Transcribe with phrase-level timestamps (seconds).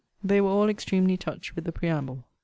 [0.23, 2.25] They were all extremely touched with the preamble.